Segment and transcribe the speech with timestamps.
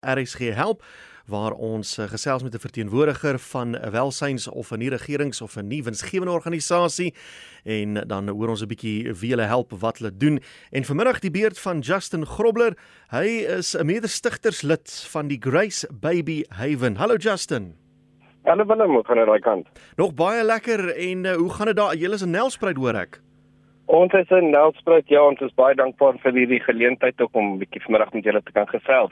[0.00, 0.82] RSG help
[1.30, 5.56] waar ons uh, gesels met 'n verteenwoordiger van 'n welsyns of 'n nie regerings of
[5.56, 7.14] 'n nie winsgewende organisasie
[7.64, 10.40] en dan hoor ons 'n bietjie wie hulle help, wat hulle doen.
[10.70, 12.76] En vanmiddag die beurt van Justin Grobler.
[13.08, 13.26] Hy
[13.58, 16.96] is 'n mede-stigterslid van die Grace Baby Haven.
[16.96, 17.76] Hallo Justin.
[18.44, 19.68] Hallo Willem, hoe gaan dit daai kant?
[19.96, 21.96] Nog baie lekker en uh, hoe gaan dit daar?
[21.96, 23.20] Julle is in Nelspruit hoor ek.
[23.90, 27.58] Ons is in Nelspruit, ja, ons is baie dankbaar vir hierdie geleentheid ook om 'n
[27.58, 29.10] bietjie vanmiddag met julle te kan gesels.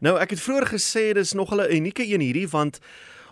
[0.00, 2.80] Nou, ek het vroeër gesê dis nog 'n unieke een hierdie want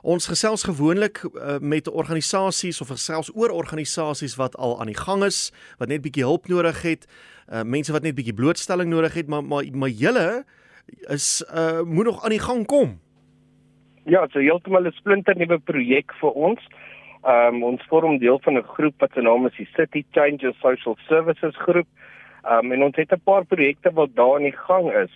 [0.02, 5.24] ons gesels gewoonlik uh, met organisasies of gesels oor organisasies wat al aan die gang
[5.24, 7.06] is, wat net bietjie hulp nodig het,
[7.52, 10.44] uh, mense wat net bietjie blootstelling nodig het, maar maar maar julle
[11.08, 13.00] is uh moet nog aan die gang kom.
[14.04, 16.60] Ja, so heeltemal 'n splinter nuwe projek vir ons.
[17.22, 20.58] Ehm um, ons vorm deel van 'n groep wat se naam is die City Changes
[20.60, 21.86] Social Services groep.
[22.42, 25.12] Ehm um, en ons het 'n paar projekte wat daar aan die gang is.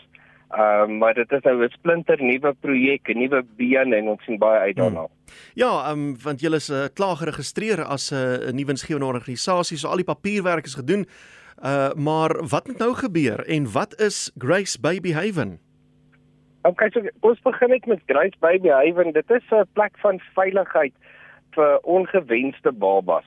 [0.51, 4.23] Ehm um, maar dit is nou 'n splinter nuwe projek, 'n nuwe been en ons
[4.23, 5.01] sien baie uit daarna.
[5.01, 5.35] Hmm.
[5.55, 9.77] Ja, ehm um, want julle is uh, klaar geregistreer as 'n uh, nuwe insgewende organisasie,
[9.77, 11.07] so al die papierwerk is gedoen.
[11.65, 15.59] Uh maar wat moet nou gebeur en wat is Grace Baby Haven?
[16.63, 19.13] Okay, so ons begin net met Grace Baby Haven.
[19.13, 20.93] Dit is 'n plek van veiligheid
[21.57, 23.27] vir ongewenste babas.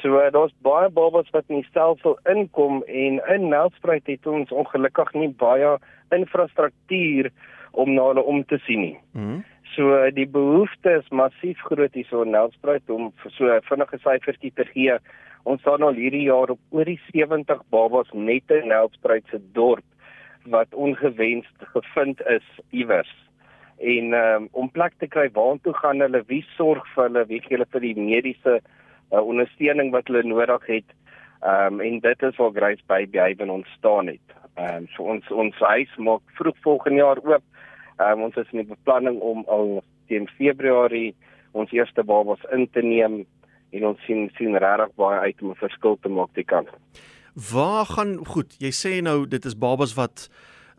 [0.00, 5.12] So daar's baie babas wat in die stelsel inkom en in Nelspruit het ons ongelukkig
[5.12, 5.76] nie baie
[6.16, 7.30] infrastruktuur
[7.72, 8.98] om na hulle om te sien nie.
[9.12, 9.42] Mm.
[9.74, 14.66] So die behoefte is massief groot hier so in Nelspruit om so vinnige syfertjie te
[14.72, 14.96] gee.
[15.44, 19.84] Ons staan al hierdie jaar op oor die 70 babas net in Nelspruit se dorp
[20.48, 23.12] wat ongewenst gevind is iewers
[23.80, 27.56] en um, om plek te kry waartoe gaan hulle wie sorg vir hulle wie gee
[27.56, 30.96] hulle vir die mediese uh, ondersteuning wat hulle nodig het?
[31.40, 34.36] Um, en dit is waar Grace Baby Haven ontstaan het.
[34.60, 37.44] Um, so ons ons huis maak vroeg volgende jaar oop.
[37.96, 41.14] Um, ons is in die beplanning om al teen Februarie
[41.52, 43.22] ons eerste babas in te neem
[43.70, 46.68] en ons sien sien regtig baie uit om 'n verskil te maak die kant
[47.34, 50.28] Waar gaan goed jy sê nou dit is babas wat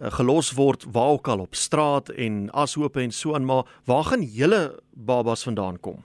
[0.10, 4.24] gelos word waar ook al op straat en ashope en so aan maar waar gaan
[4.24, 6.04] julle babas vandaan kom?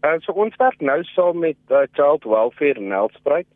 [0.00, 3.46] Uh, so ons werk nou saam met uh, Child Welfare Nelspruit.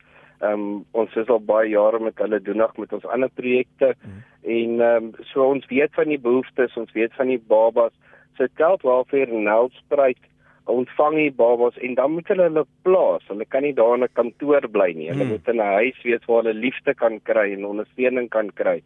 [0.42, 4.19] Ehm um, ons is al baie jare met hulle doenig met ons ander projekte hmm.
[4.42, 7.94] en ehm um, so ons weet van die behoeftes, ons weet van die babas.
[8.36, 10.21] So Child Welfare Nelspruit
[10.65, 13.25] ontvang die babas en dan moet hulle hulle plaas.
[13.28, 15.09] Hulle kan nie daar in 'n kantoor bly nie.
[15.09, 15.32] Hulle hmm.
[15.32, 18.82] moet in 'n huis wees waar hulle liefde kan kry en ondersteuning kan kry.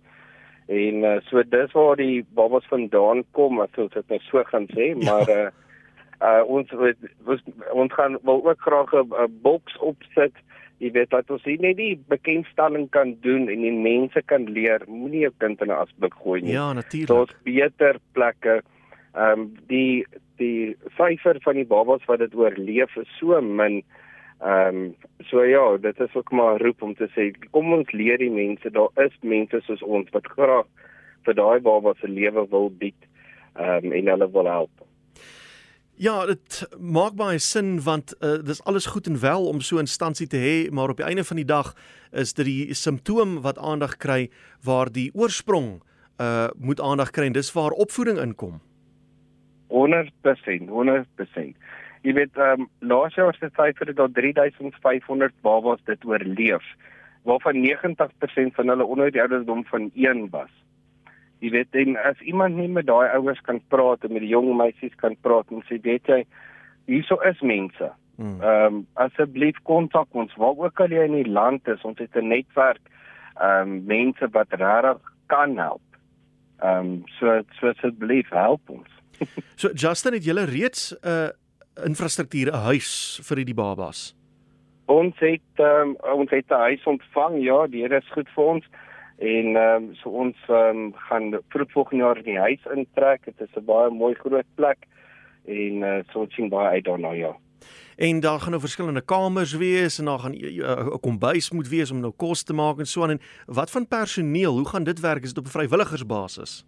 [0.69, 4.67] En uh, so dis waar die babas vandaan kom as ons dit nou so gaan
[4.75, 4.99] sê, ja.
[5.07, 5.49] maar uh,
[6.21, 10.35] uh ons ons, ons gaan wel ook graag 'n boks opsit.
[10.79, 14.85] Jy weet dat ons hier net die bekendstelling kan doen en die mense kan leer,
[14.87, 16.53] moenie jou kind in 'n asblik gooi nie.
[16.53, 17.09] Ja, natuurlik.
[17.09, 18.63] Daar's beter plekke.
[19.15, 20.07] Ehm um, die
[20.37, 23.83] die syfer van die babas wat dit oorleef is so min.
[24.41, 24.95] Ehm um,
[25.27, 28.31] so ja, dit is ook maar 'n roep om te sê kom ons leer die
[28.31, 30.67] mense, daar is mense soos ons wat graag
[31.25, 33.09] vir daai baba se lewe wil bied
[33.55, 34.71] ehm um, en hulle wil help.
[35.99, 39.79] Ja, dit maak baie sin want uh, dis alles goed en wel om so 'n
[39.89, 41.75] instansie te hê, maar op die einde van die dag
[42.13, 44.31] is dit die simptoom wat aandag kry
[44.63, 45.83] waar die oorsprong
[46.21, 48.61] uh moet aandag kry en dis waar opvoeding inkom.
[49.69, 51.57] 100%, 100%.
[52.03, 56.65] Jy weet, ehm um, laas jaar was dit syfer dat 3500 babas dit oorleef,
[57.23, 60.53] waarvan 90% van hulle onder die ouderdom van 1 was.
[61.39, 64.57] Jy weet, en as iemand nie met daai ouers kan praat en met die jong
[64.57, 66.25] meisies kan praat en sê weet jy,
[66.91, 67.91] hierso is mense.
[68.19, 68.39] Hmm.
[68.43, 72.17] Ehm um, asseblief kontak ons waar ook al jy in die land is, ons het
[72.17, 72.83] 'n netwerk
[73.39, 75.83] ehm um, mense wat regtig kan help.
[76.59, 78.89] Ehm um, so so asseblief help ons.
[79.61, 81.29] so Justin het julle reeds 'n uh,
[81.85, 84.15] infrastruktuur 'n huis vir hierdie babas?
[84.87, 87.43] Ons het um, ons het 'n huis ontvang.
[87.43, 88.65] Ja, die Here is goed vir ons.
[89.19, 93.25] En ehm um, so ons um, gaan vroeg volgende jaar in die huis intrek.
[93.25, 94.79] Dit is 'n baie mooi groot plek
[95.45, 97.37] en uh, so sien baie uit daarna ja.
[97.97, 101.91] En daar gaan nou verskillende kamers wees en daar gaan 'n uh, kombuis moet wees
[101.91, 104.57] om nou kos te maak en so aan en wat van personeel?
[104.57, 105.23] Hoe gaan dit werk?
[105.23, 106.65] Is dit op 'n vrywilligersbasis?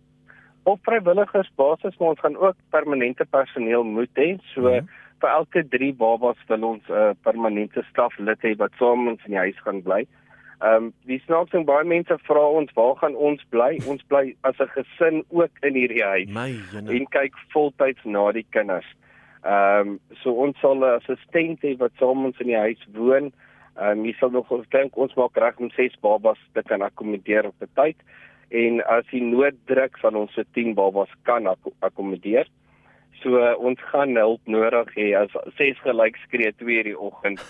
[0.62, 4.36] op vrywilligersbasis maar ons gaan ook permanente personeel moet hê.
[4.54, 4.88] So mm -hmm.
[5.20, 9.36] Vir elke 3 babas wil ons 'n uh, permanente staflid hê wat saam ons in
[9.36, 10.06] die huis gaan bly.
[10.60, 13.78] Ehm um, die snaaks en baie mense vra ons waar gaan ons bly?
[13.88, 16.28] Ons bly as 'n gesin ook in hierdie huis.
[16.28, 18.90] My, en kyk voltyds na die kinders.
[19.44, 23.32] Ehm um, so ons sal 'n assistent hê wat saam ons in die huis woon.
[23.76, 27.46] Ehm um, jy sal nog dink ons maak reg om 6 babas te kan akkommodeer
[27.46, 27.96] op 'n tyd
[28.50, 32.46] en as die nooddruk van ons se 10 babas kan ak akkommodeer.
[33.22, 35.12] So uh, ons gaan hulp nodig hê.
[35.18, 37.40] As ses gelyk skree 2 die oggend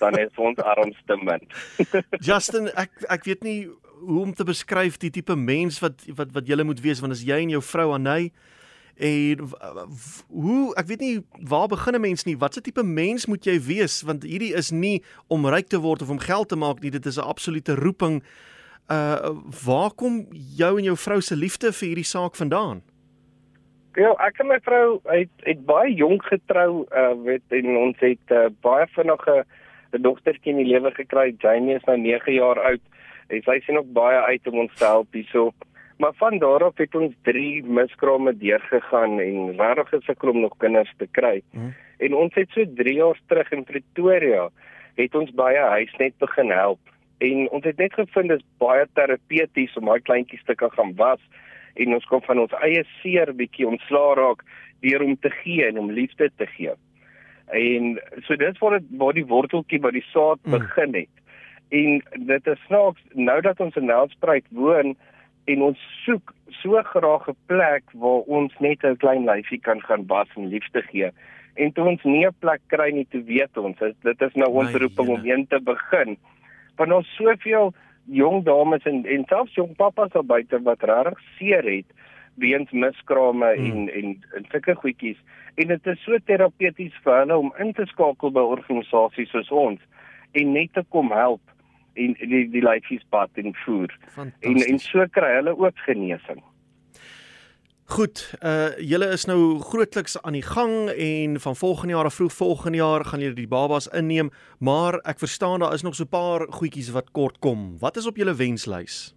[0.00, 1.42] dan is ons arms te min.
[2.28, 3.58] Justin, ek ek weet nie
[4.00, 7.24] hoe om te beskryf die tipe mens wat wat wat jy moet wees want as
[7.26, 8.30] jy en jou vrou Anay
[9.00, 9.44] en
[10.28, 11.14] hoe ek weet nie
[11.48, 12.36] waar begin 'n mens nie?
[12.36, 14.02] Watse tipe mens moet jy wees?
[14.02, 17.06] Want hierdie is nie om ryk te word of om geld te maak nie dit
[17.06, 18.22] is 'n absolute roeping.
[18.88, 22.82] Uh waar kom jou en jou vrou se liefde vir hierdie saak vandaan
[24.00, 28.32] Ja, ek en my vrou het het baie jonk getrou, uh weet en ons het
[28.32, 29.42] uh, baie vinnige
[29.92, 31.34] 'n dogtertjie in die lewe gekry.
[31.38, 32.80] Jamie is nou 9 jaar oud.
[33.28, 35.52] En sy sien ook baie uit om ons te help hierso.
[35.98, 40.92] Maar van daar af het ons 3 miskrame deurgegaan en regtig gesukkel om nog kinders
[40.96, 41.42] te kry.
[41.50, 41.74] Hmm.
[41.98, 44.48] En ons het so 3 jaar terug in Pretoria
[44.96, 46.80] het ons baie huisnet begin help.
[47.18, 50.94] En ons het net gevind dit is baie terapeuties om daai kleintjies te kan gaan
[50.96, 51.20] was
[51.80, 54.44] en ons kom van ons eie seer bietjie ontslaa raak
[54.84, 56.74] deur om te gee en om liefde te gee.
[57.50, 57.96] En
[58.26, 60.58] so dis waar dit waar die worteltjie by die saad mm.
[60.58, 61.14] begin het.
[61.70, 64.94] En dit is snaaks nou dat ons in Nelspruit woon
[65.50, 66.32] en ons soek
[66.62, 70.82] so graag 'n plek waar ons net 'n klein lyfie kan gaan was en liefde
[70.82, 71.10] gee.
[71.54, 74.72] En toe ons nie 'n plek kry nie, toe weet ons dit is nou ons
[74.72, 76.18] roeping om een te begin.
[76.76, 77.74] Want ons soveel
[78.10, 81.86] jong dames en en selfs jong pappas daar buite wat regtig seer het
[82.40, 83.70] weens miskrame hmm.
[83.70, 85.18] en en en sulke goedjies.
[85.54, 89.80] En dit is so terapeuties vir hulle om in te skakel by organisasies soos ons
[90.32, 91.42] en net te kom help
[91.94, 93.96] en die die lyfies pad en voer.
[94.16, 96.42] En en so kry hulle ook genesing
[97.90, 102.32] Goed, uh julle is nou grootliks aan die gang en van volgende jaar of vroeg
[102.32, 106.14] volgende jaar gaan julle die babas inneem, maar ek verstaan daar is nog so 'n
[106.14, 107.78] paar goedjies wat kort kom.
[107.80, 109.14] Wat is op julle wenslys?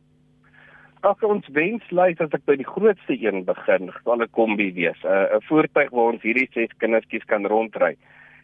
[1.01, 5.03] Ag ons wenslys as ek by die grootste een begin, sal 'n kombi wees.
[5.03, 7.95] 'n uh, 'n voertuig waar ons hierdie ses kindertjies kan rondry.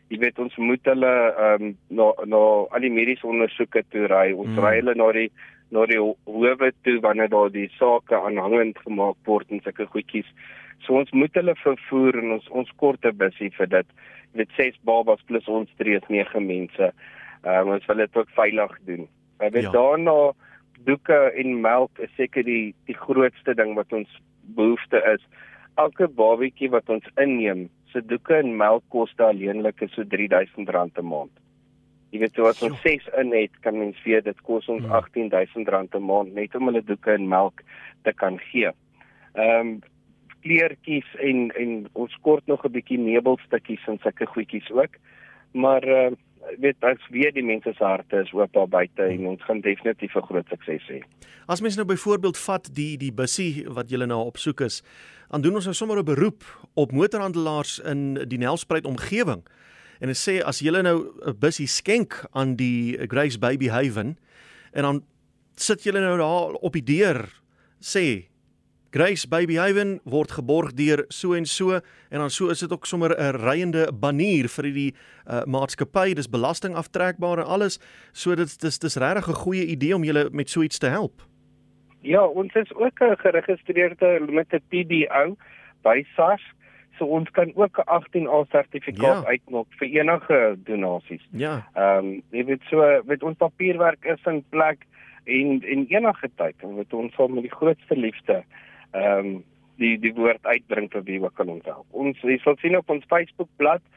[0.09, 2.41] Jy weet ons moet hulle ehm um, na na
[2.73, 4.31] al die mediese ondersoeke toe ry.
[4.33, 4.61] Ons mm.
[4.65, 5.29] ry hulle na die
[5.69, 10.29] na die hoewe toe wanneer daar die sake aanhangend gemaak word en sulke goedjies.
[10.85, 13.95] So ons moet hulle vervoer en ons ons korte busie vir dit.
[14.41, 16.91] Dit ses babas plus ons drie is nege mense.
[17.45, 19.07] Ehm um, ons wil dit ook veilig doen.
[19.39, 19.75] Ek weet ja.
[19.77, 20.17] daarna
[20.87, 24.09] doeke en melk is seker die die grootste ding wat ons
[24.57, 25.21] behoefte is.
[25.79, 30.67] Elke babatjie wat ons inneem, se doeke en melk koste alleenlik is so R3000
[31.01, 31.31] 'n maand.
[32.11, 35.67] Jy weet so as ons 6 in het, kan mens weet dit kos ons R18000
[35.69, 35.99] hmm.
[35.99, 37.61] 'n maand net om hulle doeke en melk
[38.03, 38.71] te kan gee.
[39.33, 39.79] Ehm um,
[40.41, 44.95] kleertjies en en ons kort nog 'n bietjie meubelstukkies en sulke goedjies ook.
[45.51, 46.17] Maar ehm uh,
[46.57, 50.15] weet as weer die mense se harte is oop daar buite en ons gaan definitief
[50.15, 51.01] 'n groot sukses hê.
[51.47, 54.83] As mens nou byvoorbeeld vat die die bussie wat jy nou op soek is,
[55.29, 56.43] dan doen ons nou sommer 'n beroep
[56.73, 59.45] op motorhandelaars in die Nelspruit omgewing.
[59.99, 64.17] En dit sê as jy nou 'n bussie skenk aan die Grace Baby Haven
[64.71, 65.03] en dan
[65.55, 67.29] sit jy nou daar op die deur
[67.79, 68.29] sê
[68.91, 71.75] Grace Baby Haven word geborg deur so en so
[72.09, 74.93] en dan so is dit ook sommer 'n reiende banier vir die
[75.27, 76.13] uh, maatskappy.
[76.13, 77.79] Dis belasting aftrekbaar en alles.
[78.13, 81.28] So dit dis dis regtig 'n goeie idee om julle met so iets te help
[82.01, 85.35] Ja ons is ook 'n geregistreerde met 'n PBO
[85.81, 86.43] by SARS
[86.99, 89.29] so ons kan ook 'n 18A sertifikaat ja.
[89.29, 91.27] uitmaak vir enige donasies.
[91.31, 91.67] Ja.
[91.73, 94.85] Ehm um, jy weet so met ons papierwerk is in plek
[95.23, 98.43] en en enige tyd en wat ons sal met die grootste liefde
[98.91, 99.43] ehm um,
[99.75, 101.85] die die woord uitbring vir wie ook kan ons help.
[101.91, 103.87] Ons jy sal sien op ons Facebook bladsy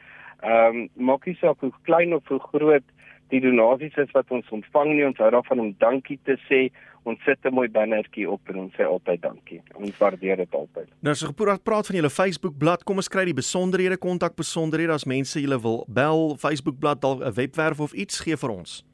[0.41, 2.87] ehm um, maak nie saak hoe klein of hoe groot
[3.29, 6.71] die donasies is wat ons ontvang nie ons hou daarvan om dankie te sê
[7.03, 9.61] ons sit 'n mooi bannertjie op en ons sê altyd dankie.
[9.75, 10.87] Ons waardeer dit altyd.
[11.01, 14.35] Nou as jy gepraat praat van julle Facebook bladsy, kom ons kry die besonderhede, kontak
[14.35, 18.49] besonderhede as mense julle wil bel, Facebook bladsy dalk 'n webwerf of iets gee vir
[18.49, 18.85] ons.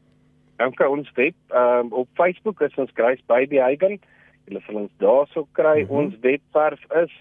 [0.58, 4.00] Dankie ons web um, op Facebook is ons Grace Baby Haven.
[4.48, 5.82] Julle sal ons daarso kry.
[5.82, 5.98] Mm -hmm.
[5.98, 7.12] Ons webwerf is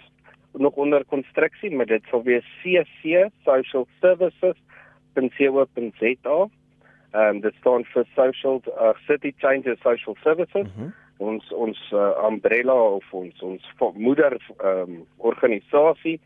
[0.52, 6.48] nog onder konstruksie, maar dit sal wees cc social services.co.za.
[7.12, 10.66] Ehm um, dit staan vir social uh, city changes social services.
[10.66, 10.92] Mm -hmm.
[11.16, 16.20] Ons ons uh, umbrella of ons ons moeder ehm um, organisasie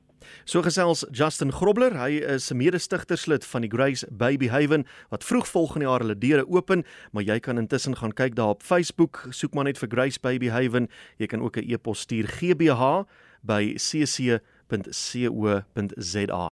[0.50, 5.45] So gesels Justin Grobler, hy is 'n mede-stigterslid van die Grace Baby Haven wat vroeg
[5.48, 9.53] volgende jaar hulle deure open, maar jy kan intussen gaan kyk daar op Facebook, soek
[9.53, 10.89] maar net vir Grace Baby Haven.
[11.17, 13.05] Jy kan ook 'n e-pos stuur GBH
[13.43, 16.43] by cc www.co.za